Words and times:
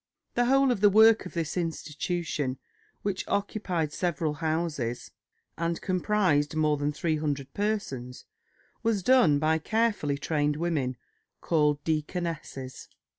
The 0.33 0.45
whole 0.45 0.71
of 0.71 0.81
the 0.81 0.89
work 0.89 1.27
of 1.27 1.35
this 1.35 1.55
institution, 1.55 2.57
which 3.03 3.23
occupied 3.27 3.93
several 3.93 4.33
houses 4.33 5.11
and 5.59 5.79
comprised 5.79 6.55
more 6.55 6.75
than 6.77 6.91
300 6.91 7.53
persons, 7.53 8.25
was 8.81 9.03
done 9.03 9.37
by 9.37 9.59
carefully 9.59 10.17
trained 10.17 10.55
women, 10.55 10.97
called 11.39 11.83
deaconesses. 11.83 12.87